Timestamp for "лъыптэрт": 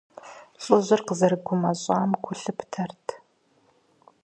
2.39-3.05